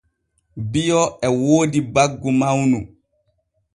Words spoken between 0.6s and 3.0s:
Bio e woodi baggu mawnu.